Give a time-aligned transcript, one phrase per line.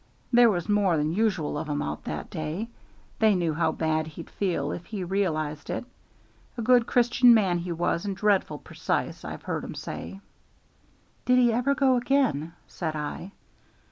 [0.33, 2.69] There was more than usual of 'em out that day;
[3.19, 5.85] they knew how bad he'd feel if he realized it.
[6.57, 10.19] A good Christian man he was, and dreadful precise, I've heard 'em say."
[11.25, 13.33] "Did he ever go again?" said I.